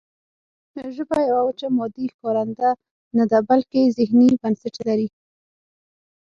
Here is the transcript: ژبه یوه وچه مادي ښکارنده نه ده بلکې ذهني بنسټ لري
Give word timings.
ژبه 0.95 1.17
یوه 1.29 1.41
وچه 1.45 1.67
مادي 1.77 2.05
ښکارنده 2.13 2.69
نه 3.17 3.23
ده 3.31 3.39
بلکې 3.49 3.81
ذهني 3.97 4.29
بنسټ 4.41 4.75
لري 4.87 5.07